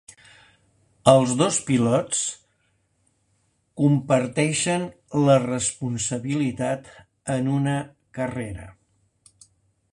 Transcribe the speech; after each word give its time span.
Els 1.11 1.33
dos 1.41 1.59
pilots 1.67 2.21
comparteixen 3.81 4.87
la 5.27 5.37
responsabilitat 5.45 6.93
en 7.37 7.55
una 7.59 7.79
carrera. 8.19 8.71